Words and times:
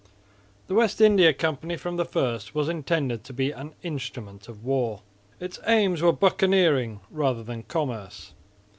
The 0.65 0.73
West 0.73 0.99
India 0.99 1.31
Company 1.31 1.77
from 1.77 1.95
the 1.97 2.05
first 2.05 2.55
was 2.55 2.67
intended 2.67 3.23
to 3.25 3.33
be 3.33 3.51
an 3.51 3.75
instrument 3.83 4.47
of 4.49 4.63
war. 4.65 5.03
Its 5.39 5.59
aims 5.67 6.01
were 6.01 6.11
buccaneering 6.11 7.01
rather 7.11 7.43
than 7.43 7.61
commerce. 7.61 8.33